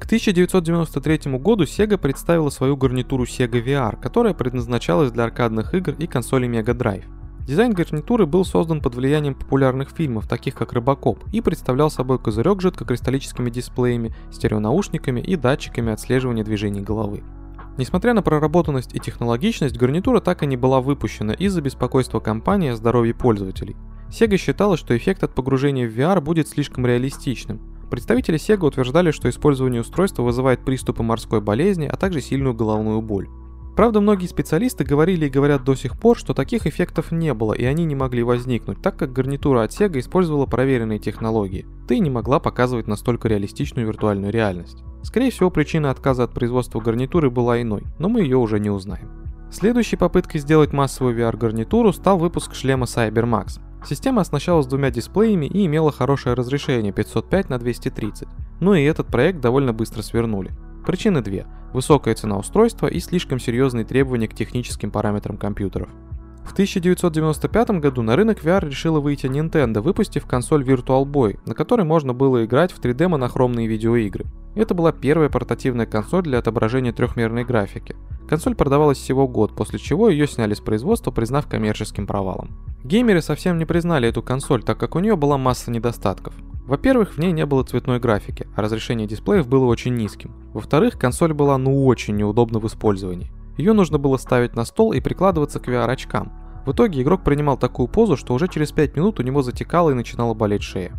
К 0.00 0.06
1993 0.06 1.38
году 1.38 1.64
Sega 1.64 1.96
представила 1.96 2.50
свою 2.50 2.76
гарнитуру 2.76 3.24
Sega 3.24 3.64
VR, 3.64 3.98
которая 4.00 4.34
предназначалась 4.34 5.12
для 5.12 5.24
аркадных 5.24 5.72
игр 5.74 5.94
и 5.98 6.06
консолей 6.06 6.48
Mega 6.48 6.76
Drive. 6.76 7.04
Дизайн 7.46 7.72
гарнитуры 7.72 8.26
был 8.26 8.44
создан 8.44 8.80
под 8.80 8.94
влиянием 8.94 9.34
популярных 9.34 9.90
фильмов, 9.90 10.26
таких 10.26 10.54
как 10.54 10.72
«Рыбакоп», 10.72 11.22
и 11.32 11.42
представлял 11.42 11.90
собой 11.90 12.18
козырек 12.18 12.62
жидкокристаллическими 12.62 13.50
дисплеями, 13.50 14.14
стереонаушниками 14.32 15.20
и 15.20 15.36
датчиками 15.36 15.92
отслеживания 15.92 16.42
движений 16.42 16.80
головы. 16.80 17.22
Несмотря 17.76 18.14
на 18.14 18.22
проработанность 18.22 18.94
и 18.94 19.00
технологичность, 19.00 19.76
гарнитура 19.76 20.20
так 20.20 20.42
и 20.42 20.46
не 20.46 20.56
была 20.56 20.80
выпущена 20.80 21.32
из-за 21.34 21.60
беспокойства 21.60 22.20
компании 22.20 22.70
о 22.70 22.76
здоровье 22.76 23.14
пользователей. 23.14 23.76
Sega 24.10 24.36
считала, 24.36 24.76
что 24.76 24.96
эффект 24.96 25.24
от 25.24 25.34
погружения 25.34 25.88
в 25.88 25.92
VR 25.92 26.20
будет 26.20 26.46
слишком 26.46 26.86
реалистичным. 26.86 27.60
Представители 27.90 28.38
Sega 28.38 28.66
утверждали, 28.66 29.10
что 29.10 29.28
использование 29.28 29.80
устройства 29.80 30.22
вызывает 30.22 30.64
приступы 30.64 31.02
морской 31.02 31.40
болезни, 31.40 31.86
а 31.86 31.96
также 31.96 32.20
сильную 32.20 32.54
головную 32.54 33.02
боль. 33.02 33.28
Правда, 33.76 34.00
многие 34.00 34.26
специалисты 34.26 34.84
говорили 34.84 35.26
и 35.26 35.30
говорят 35.30 35.64
до 35.64 35.74
сих 35.74 35.98
пор, 35.98 36.16
что 36.16 36.32
таких 36.32 36.66
эффектов 36.66 37.10
не 37.10 37.34
было 37.34 37.54
и 37.54 37.64
они 37.64 37.84
не 37.84 37.96
могли 37.96 38.22
возникнуть, 38.22 38.80
так 38.80 38.96
как 38.96 39.12
гарнитура 39.12 39.64
от 39.64 39.72
Sega 39.72 39.98
использовала 39.98 40.46
проверенные 40.46 41.00
технологии, 41.00 41.66
да 41.88 41.98
не 41.98 42.08
могла 42.08 42.38
показывать 42.38 42.86
настолько 42.86 43.26
реалистичную 43.26 43.88
виртуальную 43.88 44.32
реальность. 44.32 44.84
Скорее 45.04 45.30
всего, 45.30 45.50
причина 45.50 45.90
отказа 45.90 46.24
от 46.24 46.32
производства 46.32 46.80
гарнитуры 46.80 47.30
была 47.30 47.60
иной, 47.60 47.84
но 47.98 48.08
мы 48.08 48.22
ее 48.22 48.38
уже 48.38 48.58
не 48.58 48.70
узнаем. 48.70 49.10
Следующей 49.52 49.96
попыткой 49.96 50.40
сделать 50.40 50.72
массовую 50.72 51.16
VR-гарнитуру 51.16 51.92
стал 51.92 52.18
выпуск 52.18 52.54
шлема 52.54 52.86
CyberMax. 52.86 53.60
Система 53.86 54.22
оснащалась 54.22 54.66
двумя 54.66 54.90
дисплеями 54.90 55.46
и 55.46 55.66
имела 55.66 55.92
хорошее 55.92 56.34
разрешение 56.34 56.92
505 56.92 57.50
на 57.50 57.58
230, 57.58 58.26
но 58.60 58.74
и 58.74 58.82
этот 58.82 59.06
проект 59.08 59.40
довольно 59.40 59.74
быстро 59.74 60.00
свернули. 60.02 60.50
Причины 60.86 61.20
две– 61.20 61.46
высокая 61.74 62.14
цена 62.14 62.38
устройства 62.38 62.86
и 62.86 62.98
слишком 62.98 63.38
серьезные 63.38 63.84
требования 63.84 64.26
к 64.26 64.34
техническим 64.34 64.90
параметрам 64.90 65.36
компьютеров. 65.36 65.88
В 66.44 66.52
1995 66.52 67.70
году 67.80 68.02
на 68.02 68.16
рынок 68.16 68.44
VR 68.44 68.68
решила 68.68 69.00
выйти 69.00 69.26
Nintendo, 69.26 69.80
выпустив 69.80 70.26
консоль 70.26 70.62
Virtual 70.62 71.04
Boy, 71.04 71.38
на 71.46 71.54
которой 71.54 71.84
можно 71.84 72.12
было 72.12 72.44
играть 72.44 72.70
в 72.70 72.80
3D 72.80 73.08
монохромные 73.08 73.66
видеоигры. 73.66 74.26
Это 74.54 74.74
была 74.74 74.92
первая 74.92 75.30
портативная 75.30 75.86
консоль 75.86 76.22
для 76.22 76.38
отображения 76.38 76.92
трехмерной 76.92 77.44
графики. 77.44 77.96
Консоль 78.28 78.54
продавалась 78.54 78.98
всего 78.98 79.26
год, 79.26 79.56
после 79.56 79.78
чего 79.78 80.08
ее 80.08 80.26
сняли 80.26 80.54
с 80.54 80.60
производства, 80.60 81.10
признав 81.10 81.48
коммерческим 81.48 82.06
провалом. 82.06 82.50
Геймеры 82.84 83.20
совсем 83.20 83.58
не 83.58 83.64
признали 83.64 84.08
эту 84.08 84.22
консоль, 84.22 84.62
так 84.62 84.78
как 84.78 84.94
у 84.94 85.00
нее 85.00 85.16
была 85.16 85.38
масса 85.38 85.70
недостатков. 85.70 86.34
Во-первых, 86.66 87.14
в 87.14 87.18
ней 87.18 87.32
не 87.32 87.44
было 87.44 87.64
цветной 87.64 87.98
графики, 87.98 88.46
а 88.54 88.62
разрешение 88.62 89.06
дисплеев 89.06 89.46
было 89.48 89.66
очень 89.66 89.96
низким. 89.96 90.32
Во-вторых, 90.54 90.98
консоль 90.98 91.34
была 91.34 91.58
ну 91.58 91.84
очень 91.84 92.16
неудобна 92.16 92.58
в 92.58 92.66
использовании. 92.66 93.30
Ее 93.56 93.72
нужно 93.72 93.98
было 93.98 94.16
ставить 94.16 94.56
на 94.56 94.64
стол 94.64 94.92
и 94.92 95.00
прикладываться 95.00 95.60
к 95.60 95.68
VR-очкам. 95.68 96.32
В 96.66 96.72
итоге 96.72 97.02
игрок 97.02 97.22
принимал 97.22 97.56
такую 97.56 97.88
позу, 97.88 98.16
что 98.16 98.34
уже 98.34 98.48
через 98.48 98.72
5 98.72 98.96
минут 98.96 99.20
у 99.20 99.22
него 99.22 99.42
затекала 99.42 99.90
и 99.90 99.94
начинала 99.94 100.34
болеть 100.34 100.62
шея. 100.62 100.92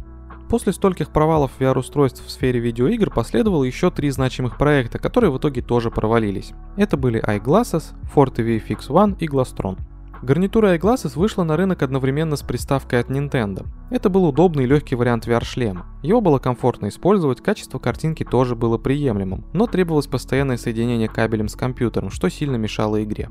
После 0.49 0.73
стольких 0.73 1.09
провалов 1.09 1.51
VR-устройств 1.59 2.23
в 2.23 2.29
сфере 2.29 2.59
видеоигр 2.59 3.09
последовало 3.09 3.63
еще 3.63 3.89
три 3.89 4.11
значимых 4.11 4.57
проекта, 4.57 4.99
которые 4.99 5.31
в 5.31 5.37
итоге 5.37 5.61
тоже 5.61 5.89
провалились. 5.89 6.53
Это 6.77 6.97
были 6.97 7.21
iGlasses, 7.21 7.95
Forte 8.13 8.45
VFX 8.45 8.87
One 8.89 9.17
и 9.19 9.27
Glastron. 9.27 9.77
Гарнитура 10.25 10.75
iGlasses 10.75 11.19
вышла 11.19 11.43
на 11.43 11.55
рынок 11.55 11.83
одновременно 11.83 12.35
с 12.35 12.41
приставкой 12.41 12.99
от 12.99 13.11
Nintendo. 13.11 13.67
Это 13.91 14.09
был 14.09 14.25
удобный 14.25 14.63
и 14.63 14.67
легкий 14.67 14.95
вариант 14.95 15.27
VR-шлема. 15.27 15.85
Его 16.01 16.19
было 16.19 16.39
комфортно 16.39 16.87
использовать, 16.87 17.41
качество 17.41 17.77
картинки 17.77 18.23
тоже 18.23 18.55
было 18.55 18.79
приемлемым, 18.79 19.45
но 19.53 19.67
требовалось 19.67 20.07
постоянное 20.07 20.57
соединение 20.57 21.07
кабелем 21.07 21.47
с 21.47 21.55
компьютером, 21.55 22.09
что 22.09 22.29
сильно 22.29 22.55
мешало 22.55 23.03
игре. 23.03 23.29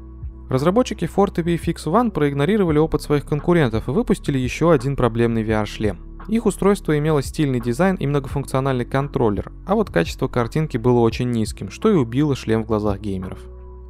Разработчики 0.49 1.07
Forte 1.07 1.43
VFX 1.43 1.87
One 1.87 2.13
проигнорировали 2.13 2.79
опыт 2.79 3.03
своих 3.03 3.27
конкурентов 3.27 3.89
и 3.89 3.91
выпустили 3.91 4.39
еще 4.39 4.71
один 4.71 4.95
проблемный 4.95 5.43
VR-шлем. 5.43 5.99
Их 6.29 6.47
устройство 6.47 6.97
имело 6.97 7.25
стильный 7.25 7.61
дизайн 7.61 7.97
и 7.97 8.07
многофункциональный 8.07 8.85
контроллер, 8.85 9.51
а 9.67 9.75
вот 9.75 9.91
качество 9.91 10.29
картинки 10.29 10.77
было 10.77 11.01
очень 11.01 11.33
низким, 11.33 11.71
что 11.71 11.91
и 11.91 11.95
убило 11.95 12.37
шлем 12.37 12.63
в 12.63 12.69
глазах 12.69 13.01
геймеров. 13.01 13.41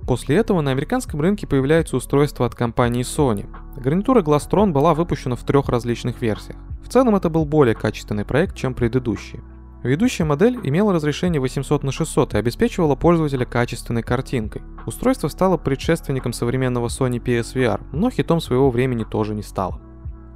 После 0.06 0.36
этого 0.36 0.60
на 0.60 0.70
американском 0.70 1.20
рынке 1.20 1.46
появляется 1.46 1.96
устройство 1.96 2.44
от 2.44 2.54
компании 2.54 3.02
Sony. 3.02 3.48
Гарнитура 3.76 4.20
Glastron 4.22 4.70
была 4.70 4.92
выпущена 4.92 5.34
в 5.34 5.44
трех 5.44 5.68
различных 5.70 6.20
версиях. 6.20 6.58
В 6.84 6.90
целом 6.90 7.16
это 7.16 7.30
был 7.30 7.46
более 7.46 7.74
качественный 7.74 8.26
проект, 8.26 8.54
чем 8.54 8.74
предыдущие. 8.74 9.42
Ведущая 9.82 10.24
модель 10.24 10.58
имела 10.62 10.92
разрешение 10.92 11.40
800 11.40 11.82
на 11.82 11.92
600 11.92 12.34
и 12.34 12.38
обеспечивала 12.38 12.94
пользователя 12.94 13.44
качественной 13.44 14.02
картинкой. 14.02 14.62
Устройство 14.86 15.28
стало 15.28 15.56
предшественником 15.56 16.32
современного 16.32 16.88
Sony 16.88 17.18
PSVR, 17.18 17.80
но 17.92 18.10
хитом 18.10 18.40
своего 18.40 18.70
времени 18.70 19.04
тоже 19.04 19.34
не 19.34 19.42
стало. 19.42 19.80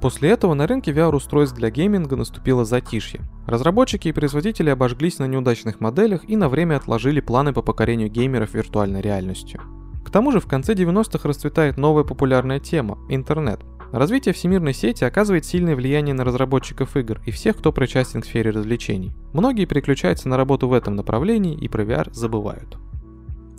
После 0.01 0.29
этого 0.29 0.53
на 0.53 0.65
рынке 0.65 0.91
VR-устройств 0.91 1.57
для 1.57 1.69
гейминга 1.69 2.15
наступило 2.15 2.63
затишье. 2.63 3.21
Разработчики 3.45 4.07
и 4.07 4.13
производители 4.13 4.69
обожглись 4.69 5.19
на 5.19 5.27
неудачных 5.27 5.81
моделях 5.81 6.21
и 6.29 6.37
на 6.37 6.47
время 6.47 6.77
отложили 6.77 7.19
планы 7.19 7.51
по 7.51 7.61
покорению 7.61 8.09
геймеров 8.09 8.53
виртуальной 8.53 9.01
реальностью. 9.01 9.61
К 10.05 10.09
тому 10.09 10.31
же 10.31 10.39
в 10.39 10.47
конце 10.47 10.73
90-х 10.73 11.27
расцветает 11.27 11.77
новая 11.77 12.03
популярная 12.03 12.59
тема– 12.59 12.97
интернет. 13.09 13.59
Развитие 13.91 14.33
всемирной 14.33 14.73
сети 14.73 15.03
оказывает 15.03 15.45
сильное 15.45 15.75
влияние 15.75 16.13
на 16.13 16.23
разработчиков 16.23 16.95
игр 16.95 17.19
и 17.25 17.31
всех, 17.31 17.57
кто 17.57 17.73
причастен 17.73 18.21
к 18.21 18.25
сфере 18.25 18.51
развлечений. 18.51 19.13
Многие 19.33 19.65
переключаются 19.65 20.29
на 20.29 20.37
работу 20.37 20.67
в 20.67 20.73
этом 20.73 20.95
направлении 20.95 21.57
и 21.57 21.67
про 21.67 21.83
VR 21.83 22.09
забывают. 22.13 22.77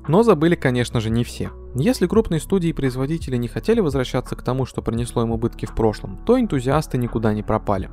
Но 0.09 0.23
забыли, 0.23 0.55
конечно 0.55 1.01
же, 1.01 1.11
не 1.11 1.25
все. 1.25 1.51
Если 1.75 2.09
крупные 2.09 2.41
студии 2.41 2.71
и 2.71 2.73
производители 2.73 3.37
не 3.37 3.47
хотели 3.47 3.79
возвращаться 3.79 4.35
к 4.35 4.43
тому, 4.43 4.67
что 4.67 4.83
принесло 4.83 5.23
им 5.23 5.31
убытки 5.31 5.67
в 5.67 5.75
прошлом, 5.75 6.19
то 6.27 6.39
энтузиасты 6.39 6.99
никуда 6.99 7.33
не 7.33 7.45
пропали. 7.45 7.89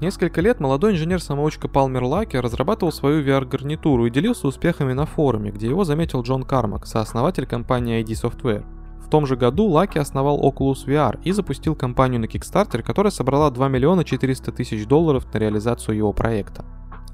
Несколько 0.00 0.40
лет 0.40 0.60
молодой 0.60 0.92
инженер-самоучка 0.92 1.68
Палмер 1.68 2.04
Лаки 2.04 2.36
разрабатывал 2.36 2.90
свою 2.90 3.22
VR-гарнитуру 3.22 4.06
и 4.06 4.10
делился 4.10 4.46
успехами 4.46 4.94
на 4.94 5.04
форуме, 5.04 5.50
где 5.50 5.66
его 5.66 5.84
заметил 5.84 6.22
Джон 6.22 6.44
Кармак, 6.44 6.86
сооснователь 6.86 7.46
компании 7.46 8.02
ID 8.02 8.12
Software. 8.12 8.64
В 9.04 9.10
том 9.10 9.26
же 9.26 9.36
году 9.36 9.66
Лаки 9.66 9.98
основал 9.98 10.40
Oculus 10.40 10.86
VR 10.86 11.20
и 11.24 11.32
запустил 11.32 11.74
компанию 11.74 12.20
на 12.20 12.26
Kickstarter, 12.26 12.82
которая 12.82 13.10
собрала 13.10 13.50
2 13.50 13.68
миллиона 13.68 14.04
400 14.04 14.52
тысяч 14.52 14.86
долларов 14.86 15.26
на 15.34 15.38
реализацию 15.38 15.96
его 15.96 16.12
проекта. 16.12 16.64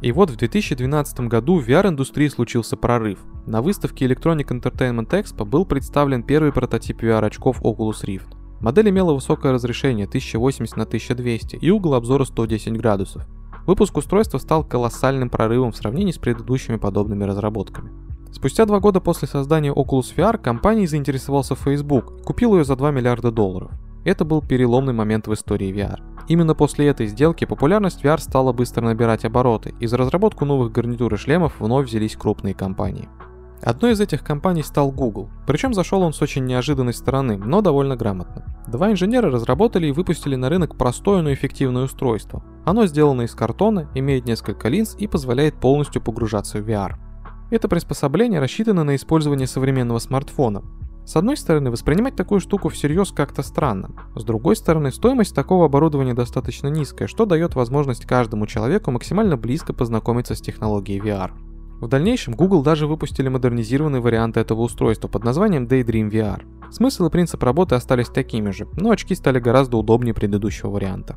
И 0.02 0.12
вот 0.12 0.30
в 0.30 0.36
2012 0.36 1.20
году 1.20 1.58
в 1.58 1.68
VR-индустрии 1.68 2.28
случился 2.28 2.76
прорыв. 2.76 3.18
На 3.46 3.62
выставке 3.62 4.06
Electronic 4.06 4.48
Entertainment 4.48 5.08
Expo 5.10 5.44
был 5.44 5.64
представлен 5.64 6.22
первый 6.22 6.52
прототип 6.52 7.02
VR-очков 7.02 7.62
Oculus 7.62 8.04
Rift. 8.04 8.26
Модель 8.60 8.88
имела 8.90 9.12
высокое 9.12 9.52
разрешение 9.52 10.06
1080 10.06 10.76
на 10.76 10.84
1200 10.84 11.56
и 11.56 11.70
угол 11.70 11.94
обзора 11.94 12.24
110 12.24 12.76
градусов. 12.76 13.26
Выпуск 13.66 13.96
устройства 13.96 14.38
стал 14.38 14.64
колоссальным 14.64 15.30
прорывом 15.30 15.72
в 15.72 15.76
сравнении 15.76 16.12
с 16.12 16.18
предыдущими 16.18 16.76
подобными 16.76 17.24
разработками. 17.24 17.90
Спустя 18.32 18.66
два 18.66 18.80
года 18.80 19.00
после 19.00 19.28
создания 19.28 19.72
Oculus 19.72 20.14
VR 20.16 20.38
компанией 20.38 20.86
заинтересовался 20.86 21.54
Facebook 21.54 22.22
купил 22.24 22.56
ее 22.56 22.64
за 22.64 22.76
2 22.76 22.90
миллиарда 22.90 23.30
долларов. 23.30 23.70
Это 24.04 24.24
был 24.24 24.42
переломный 24.42 24.92
момент 24.92 25.28
в 25.28 25.32
истории 25.32 25.72
VR. 25.72 26.00
Именно 26.26 26.54
после 26.54 26.88
этой 26.88 27.06
сделки 27.06 27.44
популярность 27.44 28.02
VR 28.02 28.18
стала 28.18 28.52
быстро 28.52 28.82
набирать 28.82 29.24
обороты, 29.24 29.74
и 29.80 29.86
за 29.86 29.96
разработку 29.96 30.44
новых 30.44 30.72
гарнитур 30.72 31.12
и 31.12 31.16
шлемов 31.16 31.60
вновь 31.60 31.86
взялись 31.86 32.16
крупные 32.16 32.54
компании. 32.54 33.08
Одной 33.62 33.92
из 33.92 34.00
этих 34.00 34.22
компаний 34.22 34.62
стал 34.62 34.90
Google, 34.90 35.30
причем 35.46 35.72
зашел 35.72 36.02
он 36.02 36.12
с 36.12 36.20
очень 36.20 36.44
неожиданной 36.44 36.92
стороны, 36.92 37.38
но 37.38 37.62
довольно 37.62 37.96
грамотно. 37.96 38.44
Два 38.66 38.90
инженера 38.90 39.30
разработали 39.30 39.86
и 39.86 39.92
выпустили 39.92 40.34
на 40.36 40.48
рынок 40.48 40.76
простое, 40.76 41.22
но 41.22 41.32
эффективное 41.32 41.84
устройство. 41.84 42.42
Оно 42.66 42.86
сделано 42.86 43.22
из 43.22 43.34
картона, 43.34 43.88
имеет 43.94 44.26
несколько 44.26 44.68
линз 44.68 44.96
и 44.98 45.06
позволяет 45.06 45.54
полностью 45.54 46.02
погружаться 46.02 46.58
в 46.58 46.68
VR. 46.68 46.96
Это 47.50 47.68
приспособление 47.68 48.40
рассчитано 48.40 48.84
на 48.84 48.96
использование 48.96 49.46
современного 49.46 49.98
смартфона. 49.98 50.62
С 51.04 51.16
одной 51.16 51.36
стороны, 51.36 51.70
воспринимать 51.70 52.16
такую 52.16 52.40
штуку 52.40 52.70
всерьез 52.70 53.12
как-то 53.12 53.42
странно. 53.42 53.90
С 54.16 54.24
другой 54.24 54.56
стороны, 54.56 54.90
стоимость 54.90 55.34
такого 55.34 55.66
оборудования 55.66 56.14
достаточно 56.14 56.68
низкая, 56.68 57.08
что 57.08 57.26
дает 57.26 57.54
возможность 57.54 58.06
каждому 58.06 58.46
человеку 58.46 58.90
максимально 58.90 59.36
близко 59.36 59.74
познакомиться 59.74 60.34
с 60.34 60.40
технологией 60.40 61.00
VR. 61.00 61.32
В 61.80 61.88
дальнейшем 61.88 62.34
Google 62.34 62.62
даже 62.62 62.86
выпустили 62.86 63.28
модернизированный 63.28 64.00
вариант 64.00 64.38
этого 64.38 64.62
устройства 64.62 65.08
под 65.08 65.24
названием 65.24 65.66
Daydream 65.66 66.10
VR. 66.10 66.42
Смысл 66.70 67.06
и 67.06 67.10
принцип 67.10 67.42
работы 67.42 67.74
остались 67.74 68.08
такими 68.08 68.50
же, 68.50 68.66
но 68.72 68.90
очки 68.90 69.14
стали 69.14 69.38
гораздо 69.38 69.76
удобнее 69.76 70.14
предыдущего 70.14 70.70
варианта. 70.70 71.16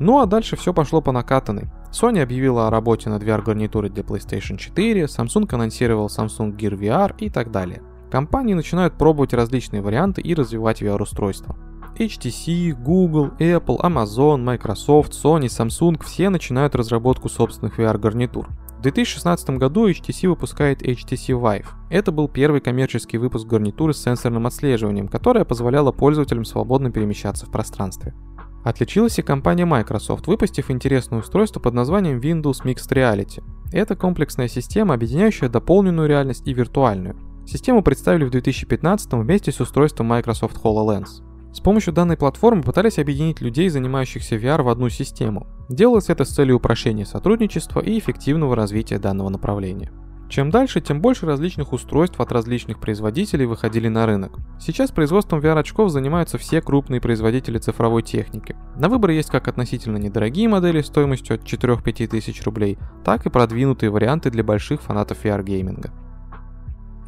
Ну 0.00 0.20
а 0.20 0.26
дальше 0.26 0.56
все 0.56 0.74
пошло 0.74 1.00
по 1.00 1.12
накатанной. 1.12 1.70
Sony 1.92 2.20
объявила 2.20 2.66
о 2.66 2.70
работе 2.70 3.08
над 3.08 3.22
VR-гарнитурой 3.22 3.90
для 3.90 4.02
PlayStation 4.02 4.56
4, 4.56 5.04
Samsung 5.04 5.48
анонсировал 5.54 6.06
Samsung 6.08 6.56
Gear 6.56 6.76
VR 6.76 7.14
и 7.18 7.30
так 7.30 7.50
далее. 7.50 7.82
Компании 8.10 8.54
начинают 8.54 8.94
пробовать 8.94 9.34
различные 9.34 9.82
варианты 9.82 10.20
и 10.22 10.34
развивать 10.34 10.82
VR-устройства. 10.82 11.56
HTC, 11.98 12.72
Google, 12.72 13.30
Apple, 13.38 13.80
Amazon, 13.80 14.38
Microsoft, 14.38 15.12
Sony, 15.12 15.46
Samsung 15.46 16.02
все 16.04 16.30
начинают 16.30 16.74
разработку 16.74 17.28
собственных 17.28 17.78
VR-гарнитур. 17.78 18.48
В 18.78 18.82
2016 18.82 19.50
году 19.50 19.88
HTC 19.88 20.28
выпускает 20.28 20.82
HTC 20.82 21.34
Vive. 21.40 21.66
Это 21.90 22.12
был 22.12 22.28
первый 22.28 22.60
коммерческий 22.60 23.18
выпуск 23.18 23.46
гарнитуры 23.48 23.92
с 23.92 24.02
сенсорным 24.02 24.46
отслеживанием, 24.46 25.08
которая 25.08 25.44
позволяла 25.44 25.90
пользователям 25.90 26.44
свободно 26.44 26.92
перемещаться 26.92 27.46
в 27.46 27.50
пространстве. 27.50 28.14
Отличилась 28.64 29.18
и 29.18 29.22
компания 29.22 29.64
Microsoft, 29.64 30.28
выпустив 30.28 30.70
интересное 30.70 31.18
устройство 31.18 31.58
под 31.58 31.74
названием 31.74 32.20
Windows 32.20 32.62
Mixed 32.64 32.92
Reality. 32.92 33.42
Это 33.72 33.96
комплексная 33.96 34.46
система, 34.46 34.94
объединяющая 34.94 35.48
дополненную 35.48 36.08
реальность 36.08 36.46
и 36.46 36.54
виртуальную. 36.54 37.16
Систему 37.50 37.82
представили 37.82 38.24
в 38.24 38.30
2015 38.30 39.10
вместе 39.14 39.52
с 39.52 39.60
устройством 39.60 40.08
Microsoft 40.08 40.62
HoloLens. 40.62 41.22
С 41.54 41.60
помощью 41.60 41.94
данной 41.94 42.18
платформы 42.18 42.62
пытались 42.62 42.98
объединить 42.98 43.40
людей, 43.40 43.70
занимающихся 43.70 44.36
VR, 44.36 44.60
в 44.60 44.68
одну 44.68 44.90
систему. 44.90 45.46
Делалось 45.70 46.10
это 46.10 46.26
с 46.26 46.28
целью 46.28 46.56
упрощения 46.56 47.06
сотрудничества 47.06 47.80
и 47.80 47.98
эффективного 47.98 48.54
развития 48.54 48.98
данного 48.98 49.30
направления. 49.30 49.90
Чем 50.28 50.50
дальше, 50.50 50.82
тем 50.82 51.00
больше 51.00 51.24
различных 51.24 51.72
устройств 51.72 52.20
от 52.20 52.32
различных 52.32 52.80
производителей 52.80 53.46
выходили 53.46 53.88
на 53.88 54.04
рынок. 54.04 54.36
Сейчас 54.60 54.90
производством 54.90 55.40
VR-очков 55.40 55.90
занимаются 55.90 56.36
все 56.36 56.60
крупные 56.60 57.00
производители 57.00 57.56
цифровой 57.56 58.02
техники. 58.02 58.56
На 58.76 58.90
выбор 58.90 59.08
есть 59.08 59.30
как 59.30 59.48
относительно 59.48 59.96
недорогие 59.96 60.50
модели 60.50 60.82
стоимостью 60.82 61.36
от 61.36 61.44
4-5 61.44 62.08
тысяч 62.08 62.42
рублей, 62.42 62.76
так 63.06 63.24
и 63.24 63.30
продвинутые 63.30 63.88
варианты 63.88 64.30
для 64.30 64.44
больших 64.44 64.82
фанатов 64.82 65.24
VR-гейминга. 65.24 65.90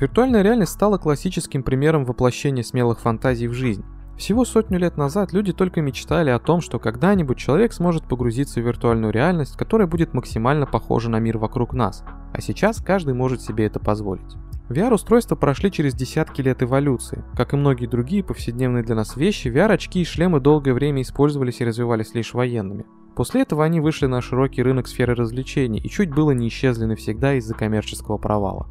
Виртуальная 0.00 0.40
реальность 0.40 0.72
стала 0.72 0.96
классическим 0.96 1.62
примером 1.62 2.06
воплощения 2.06 2.62
смелых 2.62 3.00
фантазий 3.00 3.48
в 3.48 3.52
жизнь. 3.52 3.84
Всего 4.16 4.46
сотню 4.46 4.78
лет 4.78 4.96
назад 4.96 5.34
люди 5.34 5.52
только 5.52 5.82
мечтали 5.82 6.30
о 6.30 6.38
том, 6.38 6.62
что 6.62 6.78
когда-нибудь 6.78 7.36
человек 7.36 7.74
сможет 7.74 8.04
погрузиться 8.04 8.62
в 8.62 8.66
виртуальную 8.66 9.12
реальность, 9.12 9.58
которая 9.58 9.86
будет 9.86 10.14
максимально 10.14 10.64
похожа 10.64 11.10
на 11.10 11.18
мир 11.18 11.36
вокруг 11.36 11.74
нас, 11.74 12.02
а 12.32 12.40
сейчас 12.40 12.80
каждый 12.80 13.12
может 13.12 13.42
себе 13.42 13.66
это 13.66 13.78
позволить. 13.78 14.36
VR-устройства 14.70 15.36
прошли 15.36 15.70
через 15.70 15.94
десятки 15.94 16.40
лет 16.40 16.62
эволюции. 16.62 17.22
Как 17.36 17.52
и 17.52 17.56
многие 17.56 17.86
другие 17.86 18.24
повседневные 18.24 18.82
для 18.82 18.94
нас 18.94 19.16
вещи, 19.16 19.48
VR-очки 19.48 20.00
и 20.00 20.04
шлемы 20.04 20.40
долгое 20.40 20.72
время 20.72 21.02
использовались 21.02 21.60
и 21.60 21.64
развивались 21.64 22.14
лишь 22.14 22.32
военными. 22.32 22.86
После 23.16 23.42
этого 23.42 23.64
они 23.64 23.80
вышли 23.80 24.06
на 24.06 24.22
широкий 24.22 24.62
рынок 24.62 24.86
сферы 24.86 25.14
развлечений 25.14 25.78
и 25.80 25.90
чуть 25.90 26.10
было 26.14 26.30
не 26.30 26.48
исчезли 26.48 26.86
навсегда 26.86 27.34
из-за 27.34 27.54
коммерческого 27.54 28.16
провала. 28.16 28.66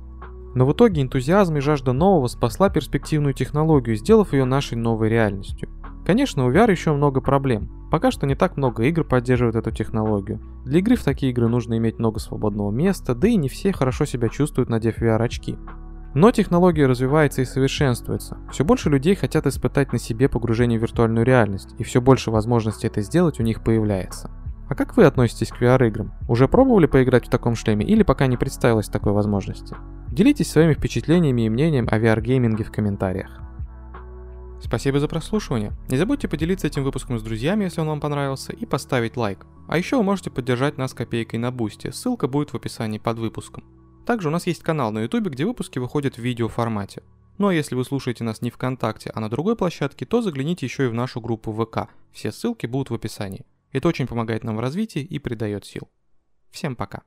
Но 0.56 0.66
в 0.66 0.74
итоге 0.74 1.02
энтузиазм 1.02 1.58
и 1.58 1.62
жажда 1.62 1.94
нового 1.94 2.28
спасла 2.28 2.70
перспективную 2.70 3.34
технологию, 3.34 3.96
сделав 3.96 4.34
ее 4.34 4.46
нашей 4.46 4.76
новой 4.76 5.10
реальностью. 5.10 5.70
Конечно, 6.06 6.46
у 6.46 6.52
VR 6.52 6.72
еще 6.72 6.92
много 6.94 7.22
проблем. 7.22 7.70
Пока 7.92 8.12
что 8.12 8.26
не 8.26 8.36
так 8.36 8.58
много 8.58 8.84
игр 8.84 9.04
поддерживают 9.04 9.56
эту 9.56 9.72
технологию. 9.72 10.40
Для 10.66 10.80
игры 10.80 10.96
в 10.96 11.04
такие 11.04 11.32
игры 11.32 11.48
нужно 11.48 11.78
иметь 11.78 12.00
много 12.00 12.20
свободного 12.20 12.72
места, 12.72 13.16
да 13.16 13.28
и 13.28 13.36
не 13.36 13.50
все 13.50 13.72
хорошо 13.74 14.06
себя 14.06 14.30
чувствуют, 14.30 14.70
надев 14.70 15.00
VR-очки. 15.00 15.58
Но 16.16 16.32
технология 16.32 16.88
развивается 16.88 17.42
и 17.42 17.46
совершенствуется. 17.46 18.38
Все 18.52 18.64
больше 18.66 18.90
людей 18.90 19.16
хотят 19.16 19.46
испытать 19.46 19.94
на 19.94 20.00
себе 20.00 20.28
погружение 20.28 20.80
в 20.80 20.82
виртуальную 20.82 21.26
реальность, 21.26 21.76
и 21.78 21.84
все 21.84 22.02
больше 22.02 22.32
возможностей 22.32 22.88
это 22.88 23.02
сделать 23.02 23.40
у 23.40 23.44
них 23.44 23.64
появляется. 23.64 24.32
А 24.70 24.76
как 24.76 24.96
вы 24.96 25.06
относитесь 25.06 25.50
к 25.50 25.60
VR-играм? 25.60 26.14
Уже 26.28 26.48
пробовали 26.48 26.86
поиграть 26.86 27.26
в 27.26 27.30
таком 27.30 27.56
шлеме 27.56 27.86
или 27.88 28.04
пока 28.04 28.28
не 28.28 28.38
представилось 28.38 28.88
такой 28.88 29.14
возможности? 29.14 29.76
Делитесь 30.12 30.52
своими 30.52 30.76
впечатлениями 30.76 31.48
и 31.48 31.50
мнением 31.50 31.88
о 31.90 31.98
VR-гейминге 31.98 32.64
в 32.64 32.72
комментариях. 32.72 33.40
Спасибо 34.62 35.00
за 35.00 35.08
прослушивание. 35.08 35.72
Не 35.90 35.98
забудьте 35.98 36.28
поделиться 36.28 36.68
этим 36.68 36.84
выпуском 36.84 37.18
с 37.18 37.24
друзьями, 37.24 37.64
если 37.64 37.82
он 37.82 37.88
вам 37.88 38.00
понравился, 38.00 38.54
и 38.54 38.68
поставить 38.68 39.18
лайк. 39.18 39.48
А 39.68 39.76
еще 39.76 39.98
вы 39.98 40.04
можете 40.04 40.30
поддержать 40.30 40.78
нас 40.78 40.94
копейкой 40.94 41.40
на 41.40 41.52
бусте, 41.52 41.92
ссылка 41.92 42.28
будет 42.28 42.52
в 42.52 42.56
описании 42.56 43.00
под 43.00 43.18
выпуском. 43.18 43.64
Также 44.06 44.28
у 44.28 44.32
нас 44.32 44.46
есть 44.46 44.62
канал 44.62 44.92
на 44.92 45.00
ютубе, 45.00 45.32
где 45.32 45.46
выпуски 45.46 45.80
выходят 45.80 46.16
в 46.16 46.22
видеоформате. 46.22 47.02
Ну 47.40 47.48
а 47.48 47.54
если 47.56 47.74
вы 47.74 47.86
слушаете 47.86 48.24
нас 48.24 48.44
не 48.44 48.52
ВКонтакте, 48.52 49.12
а 49.16 49.20
на 49.20 49.30
другой 49.30 49.56
площадке, 49.56 50.06
то 50.06 50.22
загляните 50.22 50.68
еще 50.68 50.86
и 50.86 50.90
в 50.90 50.94
нашу 50.94 51.22
группу 51.22 51.54
ВК. 51.54 51.90
Все 52.12 52.32
ссылки 52.32 52.68
будут 52.68 52.92
в 52.92 52.94
описании. 52.94 53.46
Это 53.72 53.88
очень 53.88 54.08
помогает 54.08 54.44
нам 54.44 54.58
в 54.58 54.60
развитии 54.60 55.02
и 55.02 55.20
придает 55.20 55.66
сил. 55.66 55.90
Всем 56.50 56.76
пока. 56.76 57.04